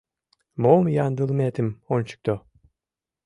—Мом 0.61 0.83
ямдылыметым 1.05 1.67
ончыкто. 1.93 2.35